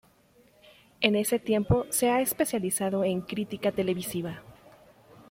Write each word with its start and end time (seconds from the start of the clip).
En 1.01 1.13
ese 1.15 1.37
tiempo 1.37 1.85
se 1.91 2.09
ha 2.09 2.21
especializado 2.21 3.03
en 3.03 3.21
crítica 3.21 3.71
televisiva. 3.71 4.41